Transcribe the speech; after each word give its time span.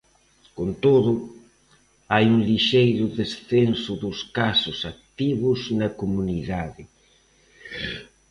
Con 0.57 0.69
todo, 0.85 1.11
hai 2.13 2.25
un 2.35 2.39
lixeiro 2.49 3.05
descenso 3.19 3.91
dos 4.03 4.17
casos 4.37 4.77
activos 4.93 5.59
na 5.79 5.89
comunidade. 6.01 6.83